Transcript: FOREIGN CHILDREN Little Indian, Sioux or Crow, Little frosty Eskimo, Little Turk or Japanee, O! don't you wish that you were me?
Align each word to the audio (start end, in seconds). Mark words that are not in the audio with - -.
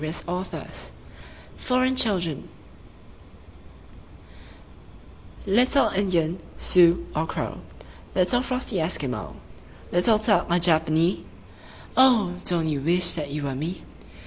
FOREIGN 1.59 1.95
CHILDREN 1.95 2.49
Little 5.45 5.89
Indian, 5.89 6.39
Sioux 6.57 7.05
or 7.15 7.27
Crow, 7.27 7.61
Little 8.15 8.41
frosty 8.41 8.77
Eskimo, 8.77 9.35
Little 9.91 10.17
Turk 10.17 10.47
or 10.49 10.55
Japanee, 10.57 11.23
O! 11.95 12.33
don't 12.45 12.67
you 12.67 12.81
wish 12.81 13.11
that 13.13 13.29
you 13.29 13.43
were 13.43 13.53
me? 13.53 13.83